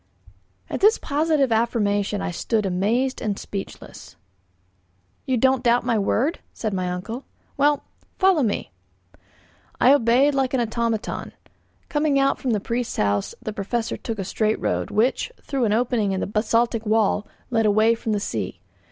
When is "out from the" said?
12.17-12.59